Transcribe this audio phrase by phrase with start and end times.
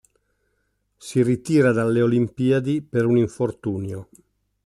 [0.97, 4.09] Si ritira dalle Olimpiadi per un infortunio.